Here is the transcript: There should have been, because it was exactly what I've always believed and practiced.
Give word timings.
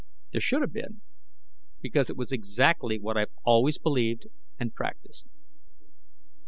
There 0.31 0.41
should 0.41 0.63
have 0.63 0.73
been, 0.73 1.01
because 1.79 2.09
it 2.09 2.17
was 2.17 2.31
exactly 2.31 2.97
what 2.99 3.17
I've 3.17 3.35
always 3.43 3.77
believed 3.77 4.25
and 4.59 4.73
practiced. 4.73 5.27